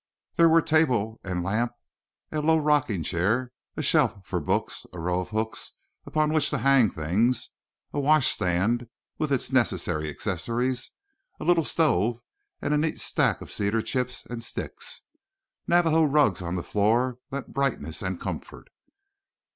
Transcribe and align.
There 0.35 0.49
were 0.49 0.63
table 0.63 1.19
and 1.23 1.43
lamp, 1.43 1.73
a 2.31 2.39
low 2.41 2.57
rocking 2.57 3.03
chair, 3.03 3.51
a 3.77 3.83
shelf 3.83 4.25
for 4.25 4.39
books, 4.39 4.87
a 4.93 4.99
row 4.99 5.19
of 5.19 5.29
hooks 5.29 5.73
upon 6.07 6.33
which 6.33 6.49
to 6.49 6.57
hang 6.57 6.89
things, 6.89 7.49
a 7.93 7.99
washstand 7.99 8.89
with 9.19 9.31
its 9.31 9.51
necessary 9.53 10.09
accessories, 10.09 10.89
a 11.39 11.43
little 11.43 11.63
stove 11.63 12.19
and 12.63 12.73
a 12.73 12.79
neat 12.79 12.99
stack 12.99 13.41
of 13.41 13.51
cedar 13.51 13.83
chips 13.83 14.25
and 14.25 14.43
sticks. 14.43 15.03
Navajo 15.67 16.03
rugs 16.05 16.41
on 16.41 16.55
the 16.55 16.63
floor 16.63 17.19
lent 17.29 17.53
brightness 17.53 18.01
and 18.01 18.19
comfort. 18.19 18.69